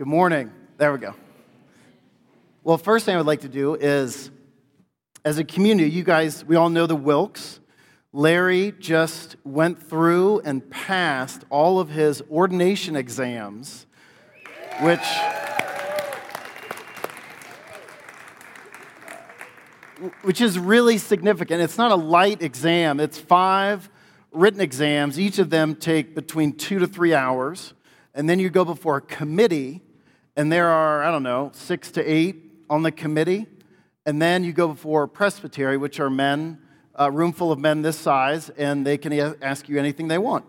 [0.00, 0.50] Good morning.
[0.78, 1.14] There we go.
[2.64, 4.30] Well, first thing I would like to do is,
[5.26, 7.60] as a community, you guys, we all know the Wilks.
[8.10, 13.84] Larry just went through and passed all of his ordination exams,
[14.80, 15.04] which.
[20.22, 21.60] Which is really significant.
[21.60, 23.90] It's not a light exam, it's five
[24.32, 25.20] written exams.
[25.20, 27.74] Each of them take between two to three hours.
[28.14, 29.82] And then you go before a committee
[30.36, 33.46] and there are, I don't know, six to eight on the committee.
[34.06, 36.58] And then you go before presbytery, which are men,
[36.94, 40.44] a room full of men this size, and they can ask you anything they want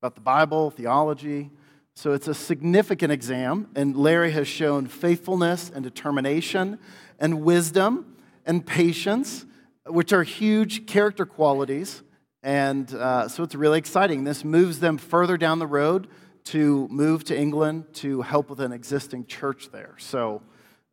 [0.00, 1.50] about the Bible, theology.
[1.94, 6.78] So it's a significant exam, and Larry has shown faithfulness and determination
[7.18, 9.46] and wisdom and patience,
[9.86, 12.02] which are huge character qualities.
[12.42, 14.24] And uh, so it's really exciting.
[14.24, 16.06] This moves them further down the road
[16.46, 19.94] to move to England to help with an existing church there.
[19.98, 20.42] So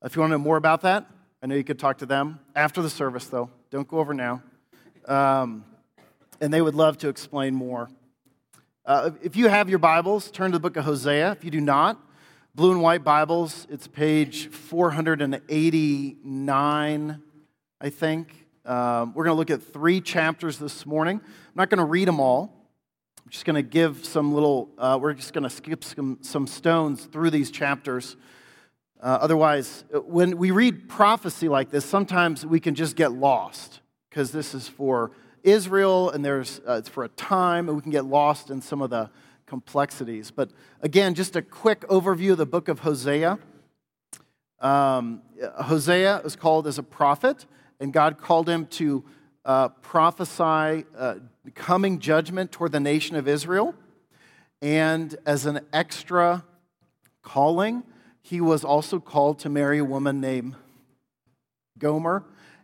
[0.04, 1.06] if you want to know more about that,
[1.42, 3.52] I know you could talk to them after the service, though.
[3.70, 4.42] Don't go over now.
[5.08, 5.64] Um,
[6.42, 7.92] and they would love to explain more.
[8.86, 11.34] Uh, if you have your Bibles, turn to the book of Hosea.
[11.34, 12.00] If you do not,
[12.56, 17.22] blue and white Bibles, it's page 489,
[17.80, 18.48] I think.
[18.66, 21.22] Um, we're going to look at three chapters this morning.
[21.24, 22.63] I'm not going to read them all.
[23.34, 27.06] Just going to give some little, uh, we're just going to skip some, some stones
[27.06, 28.16] through these chapters.
[29.02, 34.32] Uh, otherwise, when we read prophecy like this, sometimes we can just get lost because
[34.32, 35.10] this is for
[35.42, 38.84] Israel and there's, uh, it's for a time, and we can get lost in some
[38.84, 39.10] of the
[39.48, 40.30] complexities.
[40.30, 40.52] But
[40.84, 43.40] again, just a quick overview of the book of Hosea.
[44.60, 45.24] Um,
[45.56, 47.48] Hosea is called as a prophet,
[47.80, 49.04] and God called him to
[49.44, 51.16] uh, prophesy uh,
[51.52, 53.76] coming judgment toward the nation of Israel.
[54.62, 56.46] And as an extra
[57.22, 57.84] calling,
[58.22, 60.56] he was also called to marry a woman named
[61.78, 62.24] Gomer,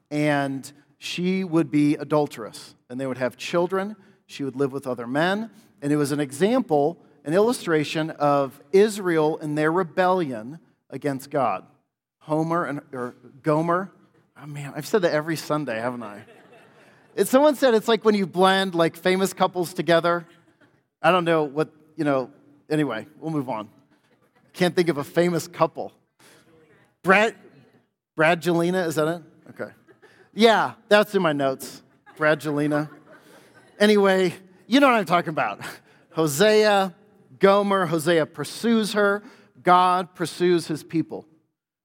[0.10, 3.96] and she would be adulterous, and they would have children.
[4.26, 5.50] She would live with other men,
[5.82, 10.60] and it was an example, an illustration of Israel and their rebellion
[10.90, 11.66] against God.
[12.20, 13.92] Homer and or Gomer.
[14.42, 16.24] Oh man, I've said that every Sunday, haven't I?
[17.26, 20.26] Someone said it's like when you blend like famous couples together.
[21.02, 22.32] I don't know what, you know,
[22.70, 23.70] anyway, we'll move on.
[24.54, 25.94] Can't think of a famous couple.
[27.04, 27.36] Brad,
[28.18, 29.22] Brangelina, is that it?
[29.50, 29.72] Okay.
[30.34, 31.82] Yeah, that's in my notes.
[32.18, 32.90] Brangelina.
[33.80, 34.34] Anyway,
[34.68, 35.62] you know what I'm talking about.
[36.12, 36.94] Hosea,
[37.40, 39.24] Gomer, Hosea pursues her.
[39.64, 41.26] God pursues his people.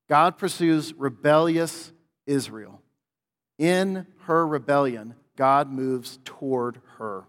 [0.08, 1.92] God pursues rebellious
[2.26, 2.80] Israel.
[3.58, 7.24] In her rebellion, God moves toward her.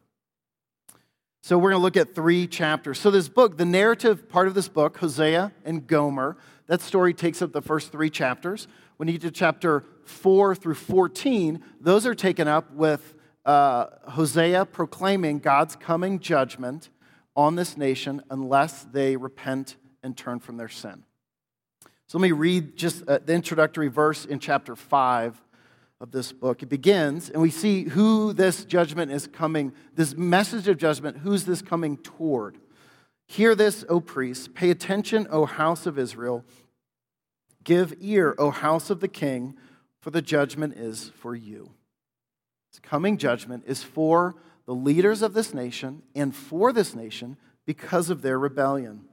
[1.41, 2.99] So we're going to look at three chapters.
[2.99, 7.41] So this book, the narrative part of this book, Hosea and Gomer, that story takes
[7.41, 8.67] up the first three chapters.
[8.97, 13.13] When you get to chapter 4 through 14, those are taken up with
[13.45, 16.89] uh, Hosea proclaiming God's coming judgment
[17.35, 21.03] on this nation unless they repent and turn from their sin.
[22.07, 25.41] So let me read just uh, the introductory verse in chapter 5
[26.05, 26.61] of this book.
[26.61, 31.45] It begins, and we see who this judgment is coming, this message of judgment, who's
[31.45, 32.59] this coming toward.
[33.25, 34.47] Hear this, O priests.
[34.53, 36.45] Pay attention, O house of Israel.
[37.63, 39.55] Give ear, O house of the king,
[39.99, 41.71] for the judgment is for you.
[42.71, 44.35] This coming judgment is for
[44.67, 49.05] the leaders of this nation and for this nation because of their rebellion.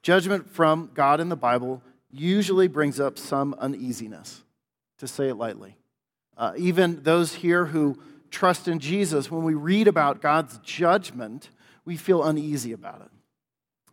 [0.00, 4.44] Judgment from God in the Bible usually brings up some uneasiness
[4.98, 5.76] to say it lightly.
[6.36, 7.98] Uh, even those here who
[8.30, 11.50] trust in Jesus, when we read about God's judgment,
[11.84, 13.10] we feel uneasy about it.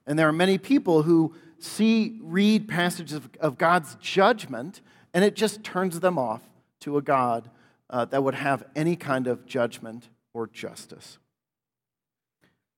[0.06, 4.82] And there are many people who see, read passages of, of God's judgment,
[5.14, 6.42] and it just turns them off
[6.82, 7.50] to a God
[7.90, 11.18] uh, that would have any kind of judgment or justice.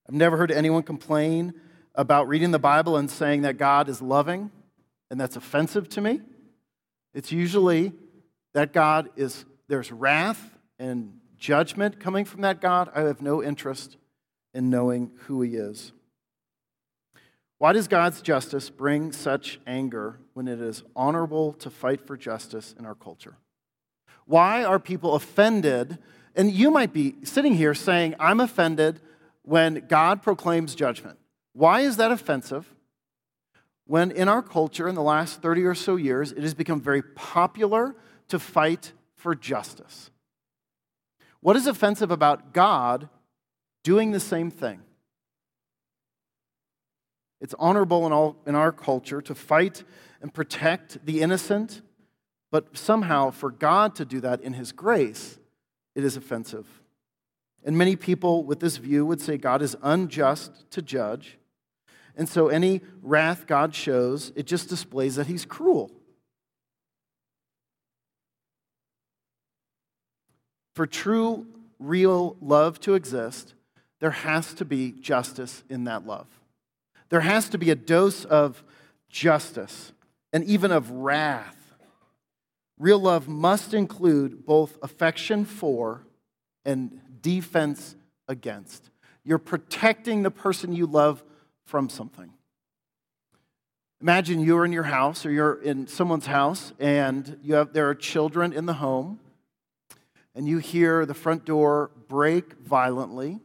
[0.08, 1.54] I've never heard anyone complain
[1.94, 4.50] about reading the Bible and saying that God is loving,
[5.10, 6.20] and that's offensive to me.
[7.12, 7.92] It's usually
[8.54, 12.90] that God is, there's wrath and judgment coming from that God.
[12.94, 13.96] I have no interest
[14.54, 15.92] in knowing who He is.
[17.58, 22.74] Why does God's justice bring such anger when it is honorable to fight for justice
[22.78, 23.36] in our culture?
[24.26, 25.98] Why are people offended?
[26.36, 29.00] And you might be sitting here saying, I'm offended
[29.42, 31.18] when God proclaims judgment.
[31.52, 32.72] Why is that offensive?
[33.86, 37.02] When in our culture, in the last 30 or so years, it has become very
[37.02, 37.96] popular
[38.28, 40.10] to fight for justice.
[41.40, 43.08] What is offensive about God
[43.82, 44.80] doing the same thing?
[47.40, 49.84] It's honorable in, all, in our culture to fight
[50.20, 51.82] and protect the innocent,
[52.50, 55.38] but somehow for God to do that in His grace,
[55.94, 56.66] it is offensive.
[57.64, 61.38] And many people with this view would say God is unjust to judge.
[62.16, 65.92] And so any wrath God shows, it just displays that He's cruel.
[70.78, 71.44] For true,
[71.80, 73.54] real love to exist,
[73.98, 76.28] there has to be justice in that love.
[77.08, 78.62] There has to be a dose of
[79.08, 79.90] justice
[80.32, 81.74] and even of wrath.
[82.78, 86.06] Real love must include both affection for
[86.64, 87.96] and defense
[88.28, 88.90] against.
[89.24, 91.24] You're protecting the person you love
[91.64, 92.32] from something.
[94.00, 97.96] Imagine you're in your house or you're in someone's house and you have, there are
[97.96, 99.18] children in the home
[100.38, 103.40] and you hear the front door break violently,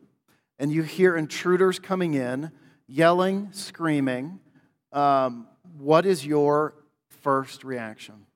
[0.60, 2.52] and you hear intruders coming in,
[2.86, 4.40] yelling, screaming,
[4.92, 5.48] um,
[5.80, 6.76] what is your
[7.24, 8.28] first reaction?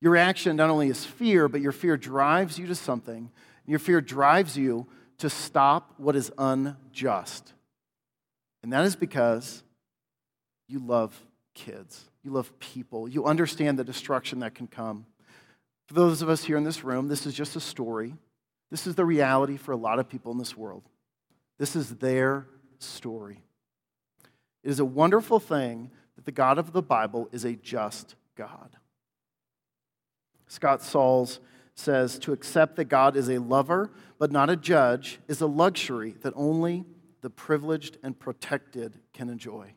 [0.00, 3.30] Your reaction not only is fear, but your fear drives you to something.
[3.66, 4.86] Your fear drives you
[5.18, 7.52] to stop what is unjust.
[8.62, 9.62] And that is because
[10.66, 11.14] you love
[11.54, 15.04] kids, you love people, you understand the destruction that can come.
[15.88, 18.14] For those of us here in this room, this is just a story.
[18.70, 20.82] This is the reality for a lot of people in this world.
[21.58, 22.46] This is their
[22.78, 23.42] story.
[24.62, 28.76] It is a wonderful thing that the God of the Bible is a just God.
[30.46, 31.40] Scott Sauls
[31.74, 36.14] says to accept that God is a lover but not a judge is a luxury
[36.22, 36.84] that only
[37.22, 39.72] the privileged and protected can enjoy.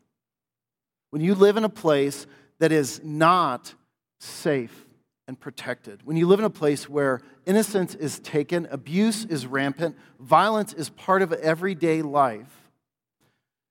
[1.10, 2.26] When you live in a place
[2.58, 3.74] that is not
[4.20, 4.81] safe,
[5.28, 6.00] and protected.
[6.04, 10.90] When you live in a place where innocence is taken, abuse is rampant, violence is
[10.90, 12.70] part of everyday life,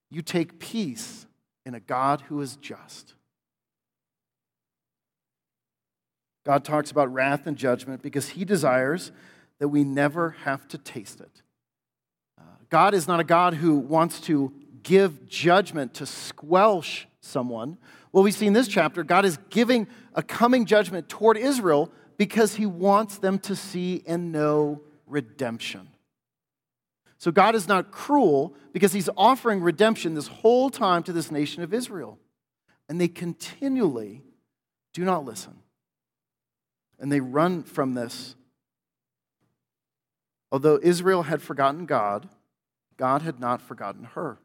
[0.09, 1.25] you take peace
[1.65, 3.13] in a God who is just.
[6.45, 9.12] God talks about wrath and judgment because he desires
[9.59, 11.42] that we never have to taste it.
[12.39, 14.51] Uh, God is not a God who wants to
[14.81, 17.77] give judgment to squelch someone.
[18.12, 22.56] Well, we see in this chapter, God is giving a coming judgment toward Israel because
[22.56, 25.88] he wants them to see and know redemption.
[27.18, 31.63] So God is not cruel because he's offering redemption this whole time to this nation
[31.63, 32.18] of Israel.
[32.90, 34.24] And they continually
[34.94, 35.60] do not listen.
[37.00, 38.36] And they run from this.
[40.52, 42.28] Although Israel had forgotten God,
[42.98, 44.40] God had not forgotten her.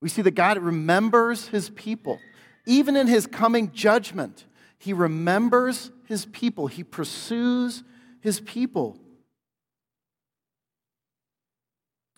[0.00, 2.20] We see that God remembers his people.
[2.66, 4.44] Even in his coming judgment,
[4.78, 7.82] he remembers his people, he pursues
[8.20, 8.98] his people.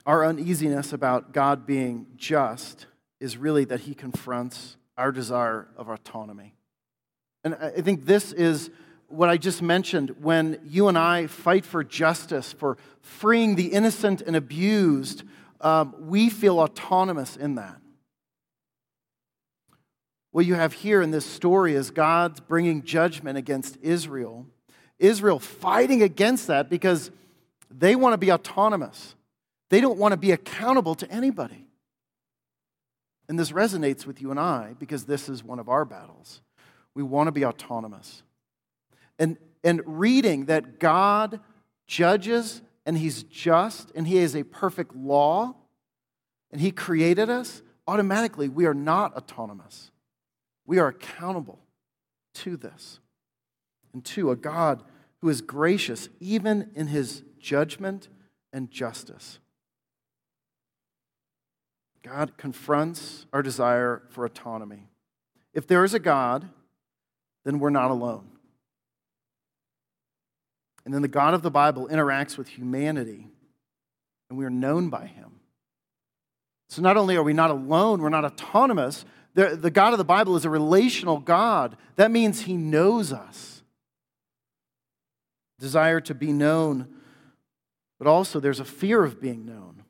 [0.06, 2.87] Our uneasiness about God being just
[3.20, 6.55] is really that he confronts our desire of autonomy.
[7.43, 8.70] And I think this is
[9.08, 14.23] what I just mentioned when you and I fight for justice, for freeing the innocent
[14.23, 15.23] and abused,
[15.61, 17.81] um, we feel autonomous in that.
[20.34, 24.46] What you have here in this story is God's bringing judgment against Israel.
[24.98, 27.12] Israel fighting against that because
[27.70, 29.14] they want to be autonomous.
[29.70, 31.69] They don't want to be accountable to anybody.
[33.28, 36.43] And this resonates with you and I because this is one of our battles.
[36.94, 38.24] We want to be autonomous.
[39.20, 41.38] And, and reading that God
[41.86, 45.55] judges and He's just and He has a perfect law
[46.50, 49.93] and He created us, automatically we are not autonomous.
[50.67, 51.61] We are accountable
[52.35, 53.01] to this.
[53.93, 54.83] And to a God
[55.21, 58.09] who is gracious even in his judgment
[58.53, 59.39] and justice.
[62.03, 64.89] God confronts our desire for autonomy.
[65.55, 66.49] If there is a God,
[67.44, 68.29] then we're not alone.
[70.85, 73.29] And then the God of the Bible interacts with humanity,
[74.29, 75.41] and we are known by him.
[76.69, 80.05] So not only are we not alone, we're not autonomous, the, the God of the
[80.05, 81.76] Bible is a relational God.
[81.96, 83.62] That means he knows us.
[85.58, 86.88] Desire to be known,
[87.98, 89.84] but also there's a fear of being known.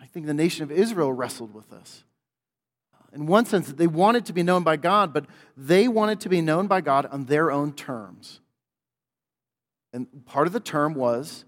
[0.00, 2.04] I think the nation of Israel wrestled with this.
[3.14, 6.40] In one sense, they wanted to be known by God, but they wanted to be
[6.40, 8.40] known by God on their own terms.
[9.92, 11.44] And part of the term was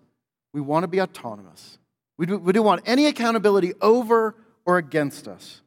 [0.52, 1.78] we want to be autonomous.
[2.18, 5.60] We, do, we don't want any accountability over or against us.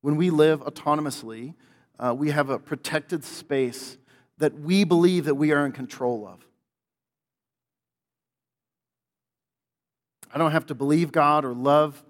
[0.00, 1.54] When we live autonomously,
[1.98, 3.98] uh, we have a protected space
[4.38, 6.44] that we believe that we are in control of.
[10.32, 12.04] I don't have to believe God or love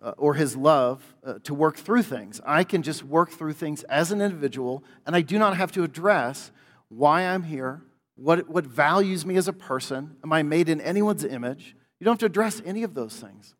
[0.00, 2.40] uh, or his love uh, to work through things.
[2.46, 5.82] I can just work through things as an individual, and I do not have to
[5.82, 6.52] address
[6.88, 7.82] why I'm here,
[8.18, 10.16] what, what values me as a person.
[10.24, 11.76] Am I made in anyone's image?
[11.98, 13.54] You don't have to address any of those things.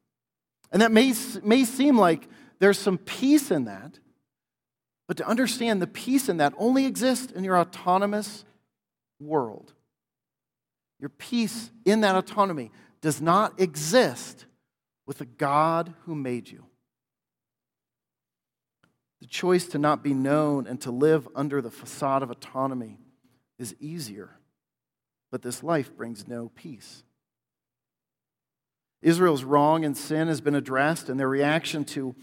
[0.72, 3.98] And that may, may seem like there's some peace in that,
[5.06, 8.44] but to understand the peace in that only exists in your autonomous
[9.20, 9.72] world.
[11.00, 14.44] Your peace in that autonomy does not exist
[15.06, 16.64] with the God who made you.
[19.20, 22.98] The choice to not be known and to live under the facade of autonomy
[23.58, 24.30] is easier,
[25.30, 27.02] but this life brings no peace.
[29.02, 32.14] Israel's wrong and sin has been addressed, and their reaction to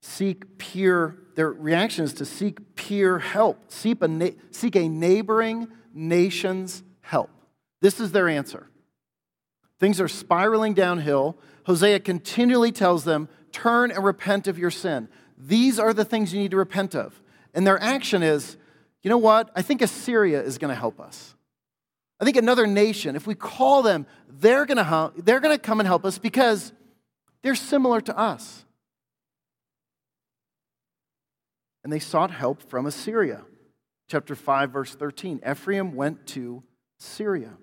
[0.00, 6.82] seek peer, their reaction is to seek peer help, seek a, seek a neighboring nation's
[7.02, 7.30] help.
[7.80, 8.68] This is their answer.
[9.78, 11.36] Things are spiraling downhill.
[11.66, 15.08] Hosea continually tells them, Turn and repent of your sin.
[15.36, 17.20] These are the things you need to repent of.
[17.52, 18.56] And their action is,
[19.02, 19.50] you know what?
[19.54, 21.31] I think Assyria is going to help us.
[22.22, 25.80] I think another nation, if we call them, they're going to they're going to come
[25.80, 26.72] and help us because
[27.42, 28.64] they're similar to us.
[31.82, 33.42] And they sought help from Assyria.
[34.08, 35.40] Chapter 5 verse 13.
[35.44, 36.62] Ephraim went to
[37.00, 37.54] Assyria.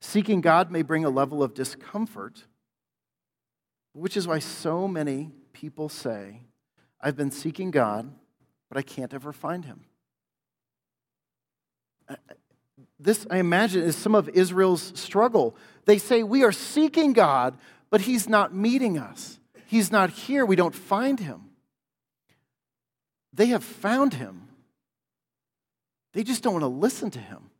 [0.00, 2.44] Seeking God may bring a level of discomfort,
[3.94, 6.42] which is why so many people say,
[7.00, 8.14] I've been seeking God,
[8.68, 9.86] but I can't ever find him.
[12.98, 15.56] This, I imagine, is some of Israel's struggle.
[15.84, 17.56] They say, We are seeking God,
[17.90, 19.38] but he's not meeting us.
[19.66, 20.46] He's not here.
[20.46, 21.50] We don't find him.
[23.32, 24.48] They have found him.
[26.14, 27.50] They just don't want to listen to him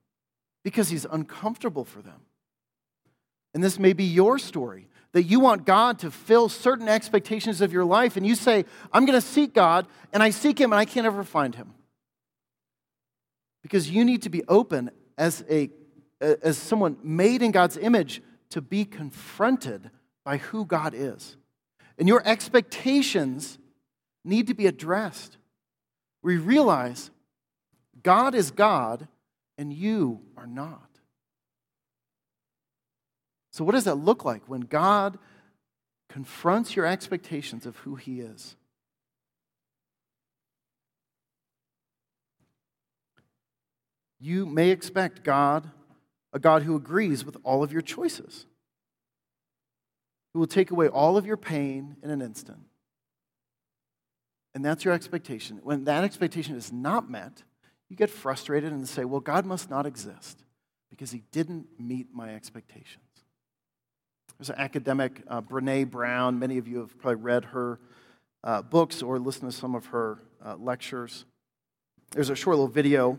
[0.64, 2.20] because he's uncomfortable for them.
[3.52, 7.72] And this may be your story that you want God to fill certain expectations of
[7.72, 10.78] your life, and you say, I'm going to seek God, and I seek him, and
[10.78, 11.72] I can't ever find him.
[13.62, 15.70] Because you need to be open as, a,
[16.20, 19.90] as someone made in God's image to be confronted
[20.24, 21.36] by who God is.
[21.98, 23.58] And your expectations
[24.24, 25.38] need to be addressed.
[26.22, 27.10] We realize
[28.02, 29.08] God is God
[29.56, 30.82] and you are not.
[33.50, 35.18] So, what does that look like when God
[36.10, 38.56] confronts your expectations of who He is?
[44.18, 45.70] You may expect God,
[46.32, 48.46] a God who agrees with all of your choices,
[50.32, 52.60] who will take away all of your pain in an instant.
[54.54, 55.60] And that's your expectation.
[55.62, 57.42] When that expectation is not met,
[57.90, 60.44] you get frustrated and say, Well, God must not exist
[60.88, 63.04] because He didn't meet my expectations.
[64.38, 66.38] There's an academic, uh, Brene Brown.
[66.38, 67.80] Many of you have probably read her
[68.44, 71.24] uh, books or listened to some of her uh, lectures.
[72.12, 73.18] There's a short little video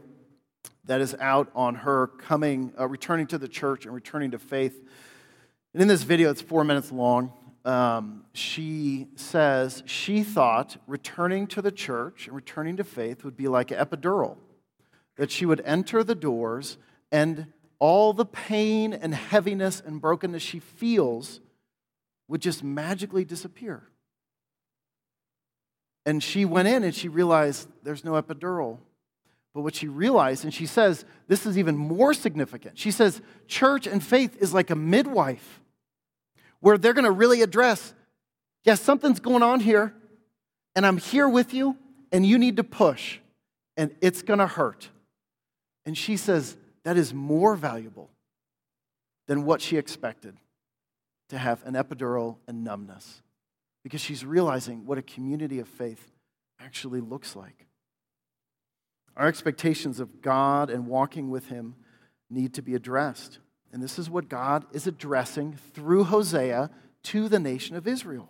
[0.86, 4.82] that is out on her coming, uh, returning to the church and returning to faith.
[5.74, 7.34] And in this video, it's four minutes long.
[7.66, 13.48] Um, she says she thought returning to the church and returning to faith would be
[13.50, 14.38] like an epidural,
[15.18, 16.78] that she would enter the doors
[17.12, 17.48] and
[17.80, 21.42] all the pain and heaviness and brokenness she feels
[22.28, 23.84] would just magically disappear.
[26.06, 28.80] And she went in and she realized there's no epidural.
[29.58, 32.78] But what she realized, and she says this is even more significant.
[32.78, 35.62] She says, church and faith is like a midwife
[36.60, 37.96] where they're going to really address
[38.64, 39.96] yes, something's going on here,
[40.76, 41.76] and I'm here with you,
[42.12, 43.18] and you need to push,
[43.76, 44.90] and it's going to hurt.
[45.88, 48.12] And she says, that is more valuable
[49.26, 50.38] than what she expected
[51.30, 53.24] to have an epidural and numbness
[53.82, 56.12] because she's realizing what a community of faith
[56.60, 57.67] actually looks like.
[59.18, 61.76] Our expectations of God and walking with Him
[62.30, 63.40] need to be addressed.
[63.74, 66.70] And this is what God is addressing through Hosea
[67.04, 68.30] to the nation of Israel.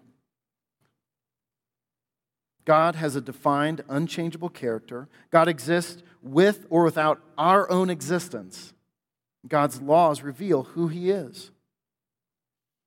[2.63, 5.10] God has a defined, unchangeable character.
[5.29, 8.74] God exists with or without our own existence.
[9.46, 11.51] God's laws reveal who He is.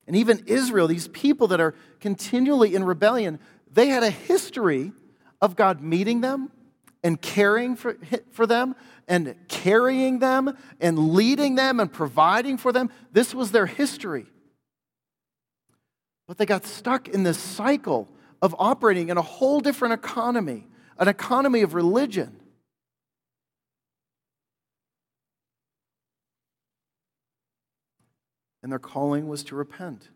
[0.07, 3.39] And even Israel, these people that are continually in rebellion,
[3.71, 4.93] they had a history
[5.41, 6.51] of God meeting them
[7.03, 7.97] and caring for,
[8.31, 8.75] for them
[9.09, 12.91] and carrying them and leading them and providing for them.
[13.13, 14.27] This was their history.
[16.27, 18.09] But they got stuck in this cycle
[18.41, 22.37] of operating in a whole different economy, an economy of religion.
[28.63, 30.11] And their calling was to repent.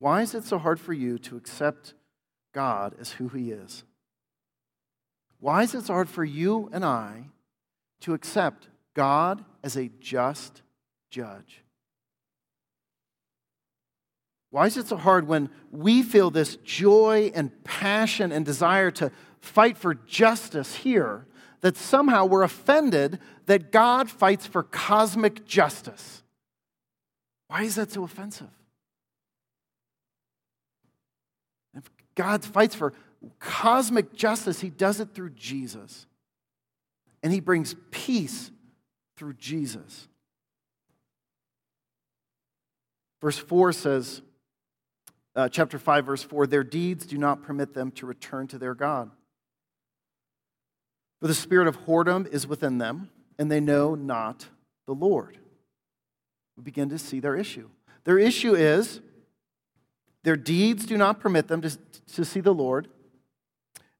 [0.00, 1.94] Why is it so hard for you to accept
[2.52, 3.84] God as who He is?
[5.40, 7.24] Why is it so hard for you and I
[8.02, 10.62] to accept God as a just
[11.10, 11.62] judge?
[14.50, 19.10] Why is it so hard when we feel this joy and passion and desire to
[19.40, 21.26] fight for justice here
[21.60, 26.22] that somehow we're offended that God fights for cosmic justice?
[27.48, 28.50] Why is that so offensive?
[31.74, 32.92] If God fights for
[33.38, 36.06] cosmic justice, He does it through Jesus.
[37.22, 38.50] And He brings peace
[39.16, 40.08] through Jesus.
[43.20, 44.22] Verse 4 says,
[45.36, 48.74] uh, chapter 5, verse 4 their deeds do not permit them to return to their
[48.74, 49.10] God.
[51.20, 54.48] For the spirit of whoredom is within them, and they know not
[54.86, 55.38] the Lord.
[56.56, 57.68] We begin to see their issue.
[58.04, 59.00] Their issue is
[60.22, 61.76] their deeds do not permit them to,
[62.14, 62.88] to see the Lord,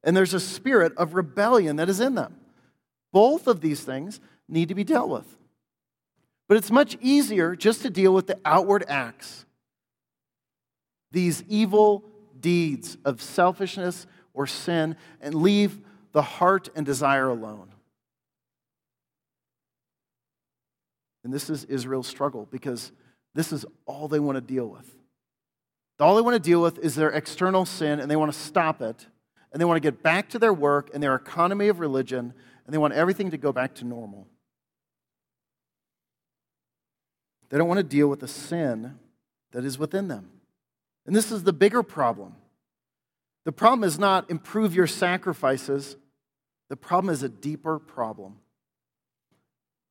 [0.03, 2.37] and there's a spirit of rebellion that is in them.
[3.13, 5.37] Both of these things need to be dealt with.
[6.49, 9.45] But it's much easier just to deal with the outward acts
[11.13, 12.05] these evil
[12.39, 15.81] deeds of selfishness or sin and leave
[16.13, 17.73] the heart and desire alone.
[21.25, 22.93] And this is Israel's struggle because
[23.35, 24.89] this is all they want to deal with.
[25.99, 28.81] All they want to deal with is their external sin and they want to stop
[28.81, 29.07] it.
[29.53, 32.35] And they want to get back to their work and their economy of religion
[32.71, 34.29] and they want everything to go back to normal.
[37.49, 38.97] They don't want to deal with the sin
[39.51, 40.31] that is within them.
[41.05, 42.37] And this is the bigger problem.
[43.45, 45.97] The problem is not improve your sacrifices,
[46.69, 48.37] the problem is a deeper problem.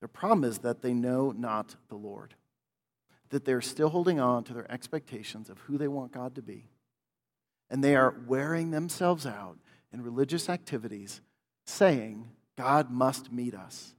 [0.02, 2.36] The problem is that they know not the Lord,
[3.32, 6.70] that they're still holding on to their expectations of who they want God to be.
[7.70, 9.58] And they are wearing themselves out
[9.94, 11.22] in religious activities,
[11.66, 13.94] saying, God must meet us.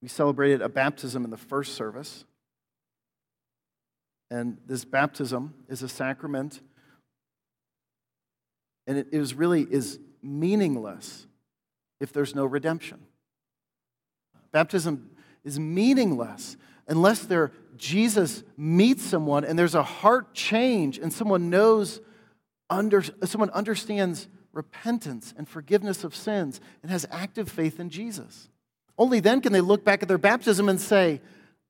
[0.00, 2.24] We celebrated a baptism in the first service.
[4.30, 6.60] And this baptism is a sacrament.
[8.86, 11.26] And it is really is meaningless
[12.00, 12.98] if there's no redemption.
[14.50, 15.10] Baptism
[15.44, 16.56] is meaningless
[16.88, 22.00] unless there Jesus meets someone and there's a heart change and someone knows
[22.68, 28.48] under, someone understands repentance and forgiveness of sins and has active faith in Jesus.
[28.98, 31.20] Only then can they look back at their baptism and say,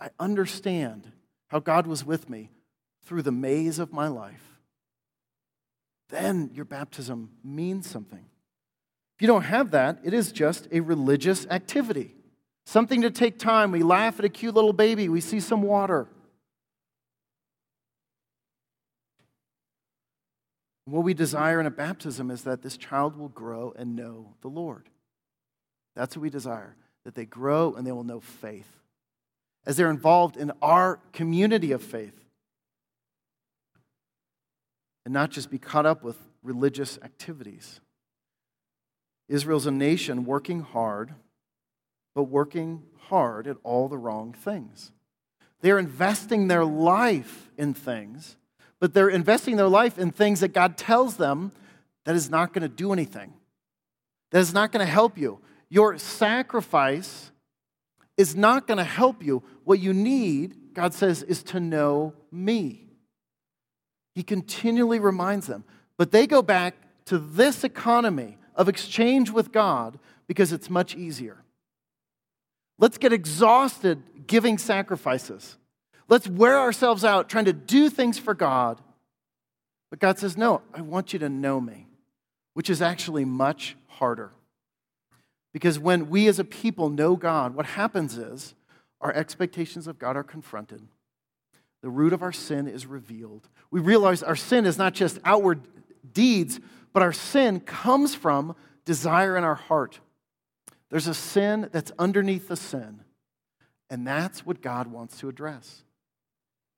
[0.01, 1.11] I understand
[1.49, 2.51] how God was with me
[3.05, 4.59] through the maze of my life,
[6.09, 8.25] then your baptism means something.
[9.17, 12.15] If you don't have that, it is just a religious activity,
[12.67, 13.73] something to take time.
[13.73, 16.09] We laugh at a cute little baby, we see some water.
[20.85, 24.49] What we desire in a baptism is that this child will grow and know the
[24.49, 24.89] Lord.
[25.95, 28.69] That's what we desire, that they grow and they will know faith
[29.65, 32.19] as they're involved in our community of faith
[35.05, 37.81] and not just be caught up with religious activities.
[39.29, 41.15] Israel's a nation working hard,
[42.15, 44.93] but working hard at all the wrong things.
[45.61, 48.37] They're investing their life in things,
[48.81, 51.53] but they're investing their life in things that God tells them
[52.05, 53.33] that is not going to do anything,
[54.31, 55.39] that is not going to help you.
[55.69, 57.31] Your sacrifice
[58.17, 59.43] is not going to help you.
[59.65, 62.89] What you need, God says, is to know me.
[64.15, 65.65] He continually reminds them.
[65.97, 66.75] But they go back
[67.07, 71.42] to this economy of exchange with God because it's much easier.
[72.83, 75.57] Let's get exhausted giving sacrifices.
[76.09, 78.81] Let's wear ourselves out trying to do things for God.
[79.89, 81.87] But God says, No, I want you to know me,
[82.55, 84.33] which is actually much harder.
[85.53, 88.55] Because when we as a people know God, what happens is
[89.01, 90.83] our expectations of God are confronted
[91.83, 93.49] the root of our sin is revealed.
[93.71, 95.61] We realize our sin is not just outward
[96.13, 96.61] deeds,
[96.93, 99.99] but our sin comes from desire in our heart.
[100.93, 103.01] There's a sin that's underneath the sin,
[103.89, 105.85] and that's what God wants to address.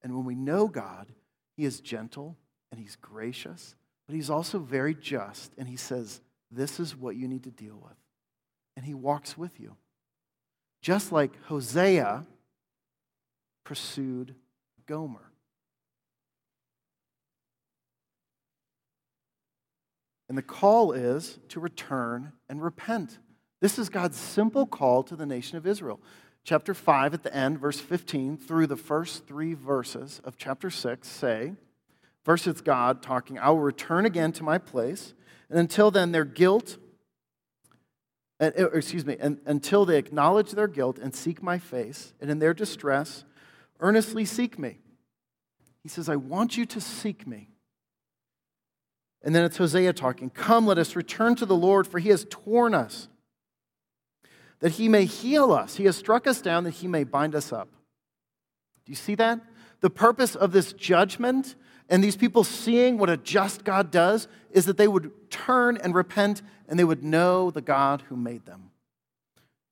[0.05, 1.09] And when we know God,
[1.57, 2.37] He is gentle
[2.71, 3.75] and He's gracious,
[4.07, 7.77] but He's also very just, and He says, This is what you need to deal
[7.83, 7.97] with.
[8.77, 9.75] And He walks with you.
[10.81, 12.25] Just like Hosea
[13.65, 14.37] pursued
[14.87, 15.33] Gomer.
[20.29, 23.19] And the call is to return and repent.
[23.65, 25.99] This is God's simple call to the nation of Israel
[26.45, 31.09] chapter 5 at the end, verse 15, through the first three verses of chapter 6
[31.09, 31.55] say,
[32.23, 35.15] First, it's God talking, I will return again to my place.
[35.49, 36.77] And until then, their guilt,
[38.39, 42.53] uh, excuse me, until they acknowledge their guilt and seek my face, and in their
[42.53, 43.25] distress,
[43.81, 44.77] earnestly seek me.
[45.83, 47.49] He says, I want you to seek me.
[49.23, 52.27] And then it's Hosea talking, Come, let us return to the Lord, for he has
[52.29, 53.09] torn us,
[54.61, 55.77] that he may heal us.
[55.77, 57.69] He has struck us down, that he may bind us up.
[58.85, 59.41] Do you see that?
[59.81, 61.55] The purpose of this judgment
[61.89, 65.95] and these people seeing what a just God does is that they would turn and
[65.95, 68.71] repent and they would know the God who made them.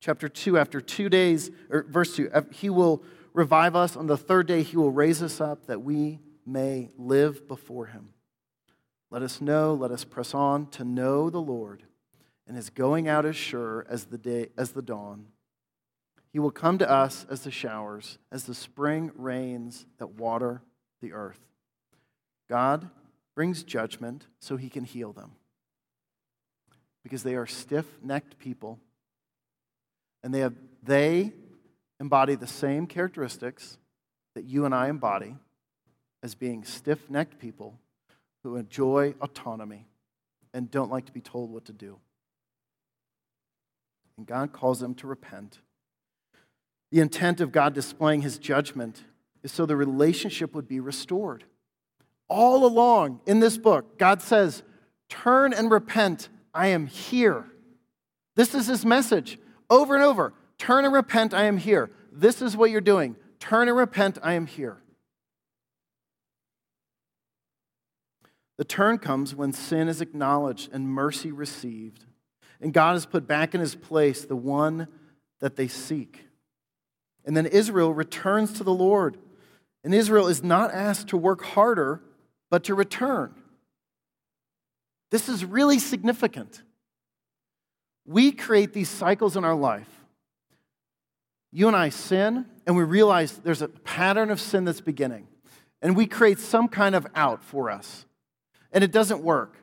[0.01, 3.97] Chapter 2, after two days, or verse 2, he will revive us.
[3.97, 8.09] On the third day, he will raise us up that we may live before him.
[9.11, 11.85] Let us know, let us press on to know the Lord,
[12.53, 15.25] and his going out is sure as the day as the dawn.
[16.35, 20.61] He will come to us as the showers, as the spring rains that water
[21.01, 21.41] the earth.
[22.51, 22.91] God
[23.35, 25.31] brings judgment so he can heal them.
[27.03, 28.79] Because they are stiff necked people,
[30.23, 31.33] and they, have, they
[32.01, 33.79] embody the same characteristics
[34.35, 35.37] that you and I embody
[36.23, 37.79] as being stiff necked people
[38.43, 39.87] who enjoy autonomy
[40.53, 41.97] and don't like to be told what to do.
[44.17, 45.61] And God calls them to repent.
[46.91, 49.05] The intent of God displaying his judgment
[49.43, 51.45] is so the relationship would be restored
[52.33, 54.63] all along in this book, God says,
[55.11, 56.31] Turn and repent.
[56.55, 57.45] I am here.
[58.35, 60.33] This is his message over and over.
[60.57, 61.35] Turn and repent.
[61.35, 61.91] I am here.
[62.11, 63.17] This is what you're doing.
[63.39, 64.19] Turn and repent.
[64.23, 64.79] I am here.
[68.57, 72.07] The turn comes when sin is acknowledged and mercy received,
[72.63, 74.87] and God has put back in his place the one
[75.41, 76.25] that they seek.
[77.25, 79.19] And then Israel returns to the Lord.
[79.85, 82.01] And Israel is not asked to work harder,
[82.51, 83.35] but to return.
[85.11, 86.63] This is really significant.
[88.07, 89.89] We create these cycles in our life.
[91.51, 95.27] You and I sin, and we realize there's a pattern of sin that's beginning.
[95.83, 98.07] And we create some kind of out for us.
[98.73, 99.57] And it doesn't work.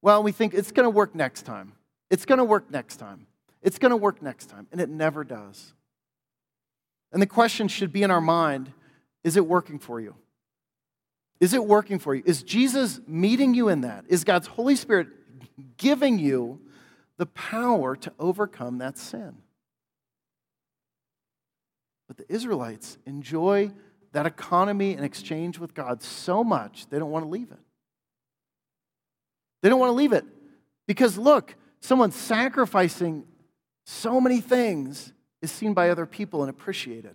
[0.00, 1.75] Well, we think it's going to work next time.
[2.10, 3.26] It's going to work next time.
[3.62, 4.66] It's going to work next time.
[4.72, 5.72] And it never does.
[7.12, 8.72] And the question should be in our mind
[9.24, 10.14] is it working for you?
[11.40, 12.22] Is it working for you?
[12.24, 14.04] Is Jesus meeting you in that?
[14.08, 15.08] Is God's Holy Spirit
[15.76, 16.60] giving you
[17.18, 19.36] the power to overcome that sin?
[22.06, 23.72] But the Israelites enjoy
[24.12, 27.58] that economy and exchange with God so much, they don't want to leave it.
[29.62, 30.24] They don't want to leave it
[30.86, 33.26] because, look, someone sacrificing
[33.84, 35.12] so many things
[35.42, 37.14] is seen by other people and appreciated.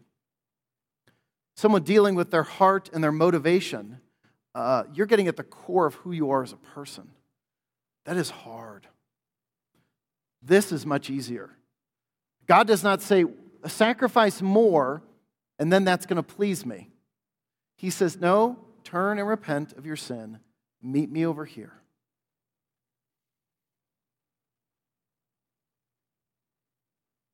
[1.56, 4.00] Someone dealing with their heart and their motivation
[4.54, 7.10] uh, you're getting at the core of who you are as a person.
[8.06, 8.88] That is hard.
[10.42, 11.52] This is much easier.
[12.48, 13.26] God does not say,
[13.68, 15.04] sacrifice more,
[15.60, 16.90] and then that's going to please me.
[17.78, 20.40] He says, no, turn and repent of your sin.
[20.82, 21.74] Meet me over here.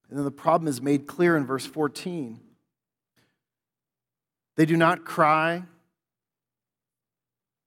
[0.09, 2.39] And then the problem is made clear in verse 14.
[4.55, 5.63] They do not cry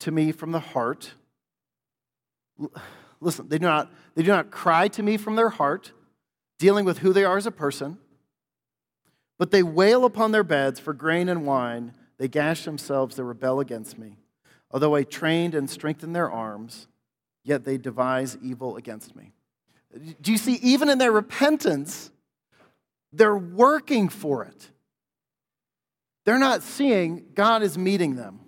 [0.00, 1.12] to me from the heart.
[3.20, 5.92] Listen, they do not, they do not cry to me from their heart,
[6.58, 7.98] dealing with who they are as a person,
[9.38, 11.94] but they wail upon their beds for grain and wine.
[12.18, 14.18] They gash themselves, they rebel against me.
[14.70, 16.86] Although I trained and strengthened their arms,
[17.44, 19.32] yet they devise evil against me.
[20.20, 22.10] Do you see, even in their repentance,
[23.12, 24.70] they're working for it.
[26.24, 28.40] They're not seeing God is meeting them.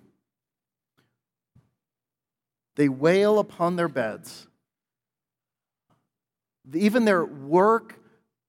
[2.75, 4.47] They wail upon their beds.
[6.73, 7.99] Even their work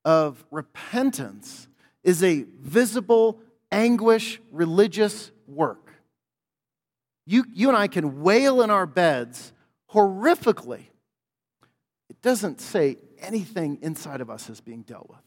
[0.04, 1.68] of repentance
[2.02, 3.40] is a visible,
[3.72, 5.92] anguish, religious work.
[7.26, 9.52] You, you and I can wail in our beds
[9.90, 10.84] horrifically.
[12.10, 15.18] It doesn't say anything inside of us is being dealt with.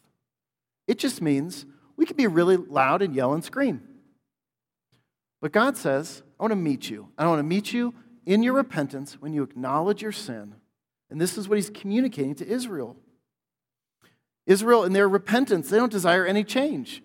[0.87, 3.81] It just means we can be really loud and yell and scream.
[5.41, 7.09] But God says, I want to meet you.
[7.17, 7.93] I want to meet you
[8.25, 10.55] in your repentance, when you acknowledge your sin,
[11.09, 12.97] and this is what he's communicating to Israel.
[14.45, 17.01] Israel, in their repentance, they don't desire any change.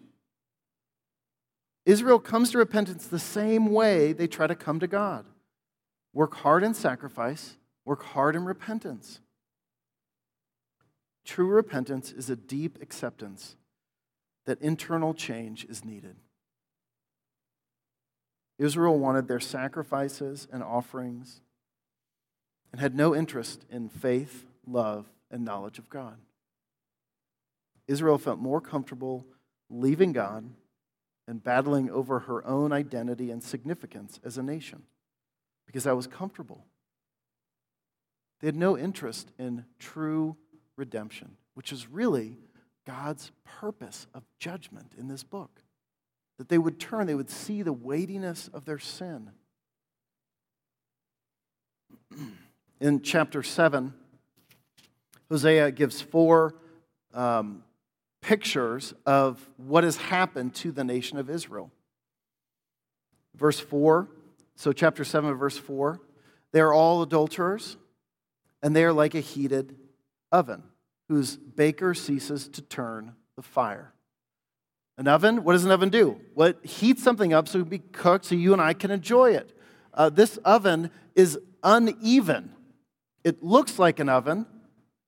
[1.87, 5.27] Israel comes to repentance the same way they try to come to God
[6.13, 9.21] work hard in sacrifice, work hard in repentance.
[11.25, 13.57] True repentance is a deep acceptance
[14.47, 16.17] that internal change is needed.
[18.59, 21.41] Israel wanted their sacrifices and offerings
[22.71, 26.17] and had no interest in faith, love, and knowledge of God.
[27.89, 29.27] Israel felt more comfortable
[29.69, 30.49] leaving God
[31.27, 34.83] and battling over her own identity and significance as a nation
[35.67, 36.65] because that was comfortable.
[38.41, 40.37] They had no interest in true
[40.77, 42.39] redemption, which is really
[42.87, 45.63] God's purpose of judgment in this book.
[46.39, 49.31] That they would turn, they would see the weightiness of their sin.
[52.81, 53.95] In chapter 7,
[55.31, 56.57] Hosea gives four
[57.15, 57.63] um,
[58.21, 61.71] pictures of what has happened to the nation of Israel.
[63.35, 64.09] Verse 4,
[64.57, 66.01] so chapter 7, verse 4,
[66.53, 67.77] they are all adulterers,
[68.63, 69.77] and they are like a heated
[70.31, 70.63] oven,
[71.13, 73.93] whose baker ceases to turn the fire.
[74.97, 76.19] An oven, what does an oven do?
[76.35, 78.91] Well, it heats something up so it can be cooked so you and I can
[78.91, 79.55] enjoy it.
[79.93, 82.55] Uh, this oven is uneven.
[83.25, 84.47] It looks like an oven,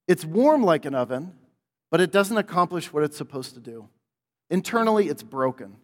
[0.06, 1.32] it's warm like an oven,
[1.90, 3.88] but it doesn't accomplish what it's supposed to do.
[4.50, 5.76] Internally, it's broken.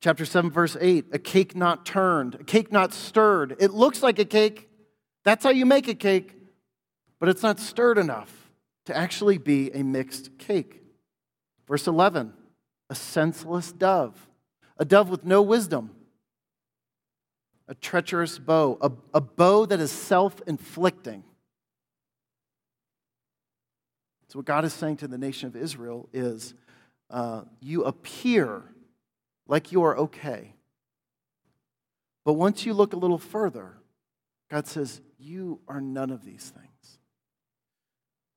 [0.00, 3.56] Chapter 7, verse 8 a cake not turned, a cake not stirred.
[3.58, 4.68] It looks like a cake.
[5.24, 6.37] That's how you make a cake,
[7.18, 8.50] but it's not stirred enough
[8.86, 10.82] to actually be a mixed cake.
[11.66, 12.32] Verse 11
[12.90, 14.28] a senseless dove,
[14.78, 15.90] a dove with no wisdom,
[17.68, 21.22] a treacherous bow, a, a bow that is self inflicting.
[24.28, 26.54] So, what God is saying to the nation of Israel is
[27.10, 28.62] uh, you appear
[29.46, 30.54] like you are okay.
[32.24, 33.78] But once you look a little further,
[34.50, 36.77] God says, You are none of these things.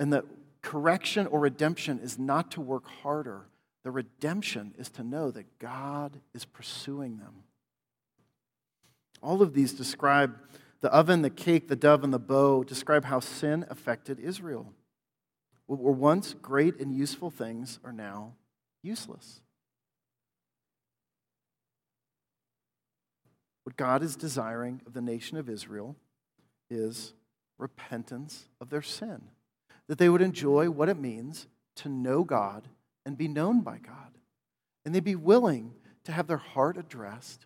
[0.01, 0.25] And that
[0.63, 3.45] correction or redemption is not to work harder,
[3.83, 7.43] the redemption is to know that God is pursuing them.
[9.21, 10.35] All of these describe
[10.79, 14.73] the oven, the cake, the dove, and the bow, describe how sin affected Israel.
[15.67, 18.33] What were once great and useful things are now
[18.81, 19.41] useless.
[23.65, 25.95] What God is desiring of the nation of Israel
[26.71, 27.13] is
[27.59, 29.21] repentance of their sin,
[29.91, 32.69] that they would enjoy what it means to know God
[33.05, 34.17] and be known by God.
[34.85, 35.73] And they'd be willing
[36.05, 37.45] to have their heart addressed.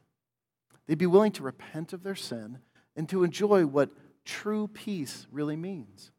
[0.85, 2.59] They'd be willing to repent of their sin
[2.95, 3.89] and to enjoy what
[4.25, 6.11] true peace really means.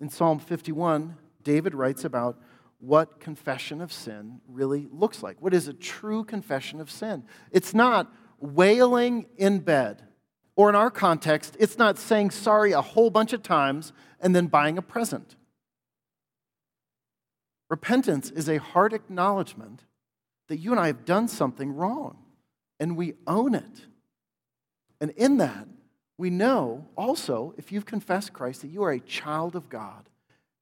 [0.00, 2.40] In Psalm 51, David writes about
[2.78, 5.36] what confession of sin really looks like.
[5.42, 7.24] What is a true confession of sin?
[7.50, 10.02] It's not wailing in bed,
[10.56, 14.46] or in our context, it's not saying sorry a whole bunch of times and then
[14.46, 15.36] buying a present.
[17.68, 19.84] Repentance is a hard acknowledgement
[20.48, 22.18] that you and I have done something wrong,
[22.78, 23.86] and we own it.
[25.00, 25.66] And in that,
[26.16, 30.08] we know also, if you've confessed Christ, that you are a child of God,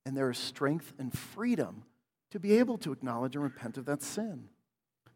[0.07, 1.85] and there is strength and freedom
[2.31, 4.49] to be able to acknowledge and repent of that sin.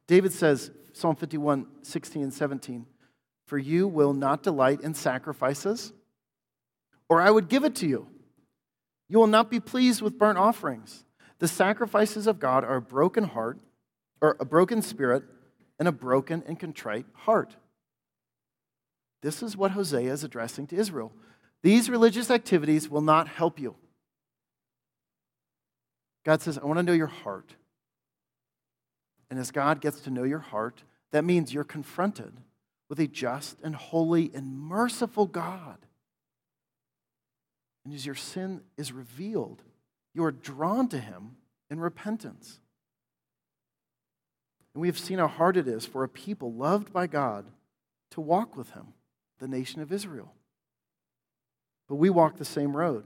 [0.07, 2.87] David says, Psalm 51, 16 and 17,
[3.47, 5.93] For you will not delight in sacrifices,
[7.09, 8.09] or I would give it to you.
[9.09, 11.05] You will not be pleased with burnt offerings.
[11.39, 13.59] The sacrifices of God are a broken heart,
[14.21, 15.23] or a broken spirit,
[15.79, 17.55] and a broken and contrite heart.
[19.23, 21.13] This is what Hosea is addressing to Israel.
[21.63, 23.77] These religious activities will not help you.
[26.25, 27.55] God says, I want to know your heart.
[29.31, 30.83] And as God gets to know your heart,
[31.13, 32.33] that means you're confronted
[32.89, 35.79] with a just and holy and merciful God.
[37.85, 39.63] And as your sin is revealed,
[40.15, 41.37] you are drawn to Him
[41.71, 42.59] in repentance.
[44.75, 47.47] And we have seen how hard it is for a people loved by God
[48.11, 48.95] to walk with Him,
[49.39, 50.33] the nation of Israel.
[51.89, 53.05] But we walk the same road.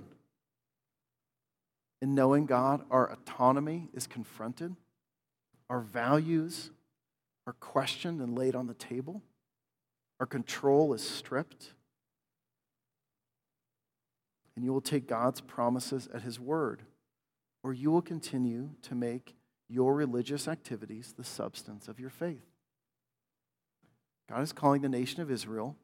[2.02, 4.74] In knowing God, our autonomy is confronted
[5.70, 6.72] our values
[7.46, 9.22] are questioned and laid on the table,
[10.20, 11.72] our control is stripped.
[14.54, 16.82] And you will take God's promises at His word,
[17.64, 19.34] or you will continue to make
[19.68, 22.44] your religious activities the substance of your faith.
[24.28, 25.76] God is calling the nation of Israel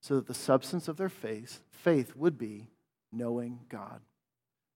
[0.00, 2.68] so that the substance of their faith, faith would be
[3.12, 4.00] knowing God.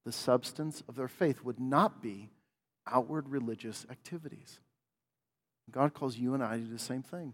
[0.04, 2.30] The substance of their faith would not be
[2.86, 4.58] outward religious activities.
[5.70, 7.32] God calls you and I to do the same thing.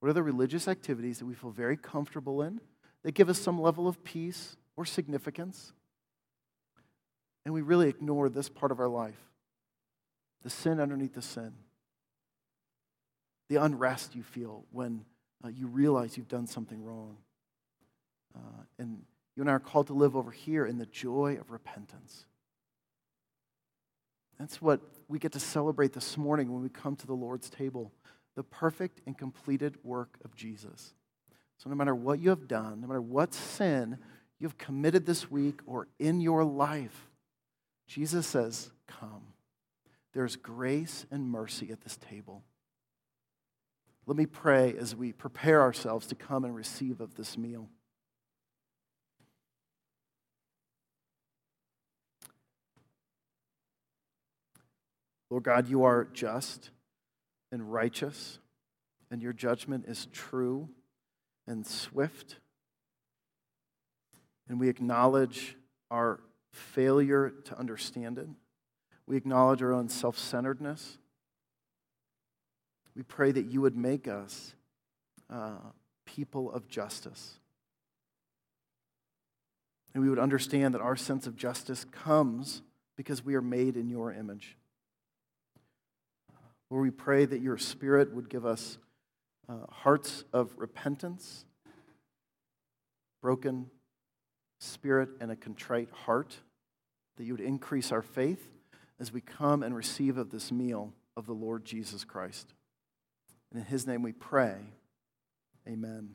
[0.00, 2.60] What are the religious activities that we feel very comfortable in,
[3.02, 5.72] that give us some level of peace or significance?
[7.46, 9.22] and we really ignore this part of our life
[10.42, 11.54] the sin underneath the sin,
[13.48, 15.04] the unrest you feel when
[15.44, 17.16] uh, you realize you've done something wrong.
[18.36, 19.02] Uh, and
[19.34, 22.26] you and I are called to live over here in the joy of repentance.
[24.38, 27.92] That's what we get to celebrate this morning when we come to the Lord's table
[28.36, 30.94] the perfect and completed work of Jesus.
[31.58, 33.98] So, no matter what you have done, no matter what sin
[34.38, 37.08] you've committed this week or in your life,
[37.88, 39.32] Jesus says, Come.
[40.12, 42.42] There's grace and mercy at this table.
[44.06, 47.68] Let me pray as we prepare ourselves to come and receive of this meal.
[55.28, 56.70] Lord God, you are just
[57.52, 58.38] and righteous,
[59.10, 60.68] and your judgment is true
[61.46, 62.36] and swift.
[64.48, 65.56] And we acknowledge
[65.90, 66.20] our
[66.52, 68.28] failure to understand it.
[69.06, 70.98] We acknowledge our own self centeredness.
[72.94, 74.54] We pray that you would make us
[75.28, 75.58] uh,
[76.04, 77.34] people of justice.
[79.92, 82.62] And we would understand that our sense of justice comes
[82.96, 84.56] because we are made in your image.
[86.70, 88.78] Lord, we pray that your Spirit would give us
[89.48, 91.44] uh, hearts of repentance,
[93.22, 93.70] broken
[94.58, 96.36] spirit, and a contrite heart,
[97.16, 98.52] that you would increase our faith
[98.98, 102.54] as we come and receive of this meal of the Lord Jesus Christ.
[103.50, 104.56] And in his name we pray.
[105.68, 106.14] Amen.